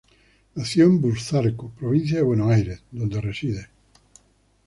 Nació 0.55 0.85
en 0.85 0.99
Burzaco, 0.99 1.69
provincia 1.79 2.17
de 2.17 2.23
Buenos 2.23 2.49
Aires 2.49 2.81
donde 2.91 3.21
reside. 3.21 3.69